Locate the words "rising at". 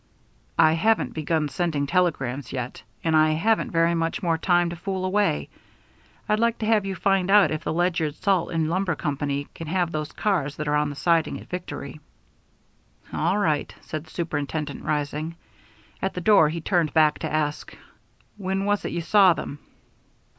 14.83-16.15